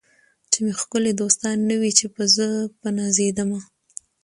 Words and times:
چي 0.51 0.57
مي 0.63 0.71
ښکلي 0.81 1.11
دوستان 1.21 1.57
نه 1.69 1.75
وي 1.81 1.91
چي 1.97 2.05
به 2.13 2.23
زه 2.35 2.47
په 2.79 2.87
نازېدمه 2.97 3.59